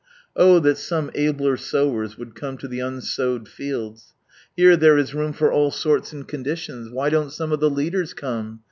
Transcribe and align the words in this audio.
Oh! 0.35 0.57
that 0.61 0.79
some 0.79 1.11
abler 1.13 1.55
sowers 1.55 2.17
would 2.17 2.33
come 2.33 2.57
to 2.57 2.67
the 2.67 2.79
unsowed 2.79 3.47
fields. 3.47 4.15
Here 4.57 4.75
there 4.75 4.97
ia 4.97 5.05
room 5.13 5.31
for 5.31 5.51
all 5.53 5.69
sorts 5.69 6.11
and 6.11 6.27
conditions. 6.27 6.89
Why 6.91 7.11
don't 7.11 7.31
some 7.31 7.51
of 7.51 7.59
the 7.59 7.69
leaders 7.69 8.15
come 8.15 8.59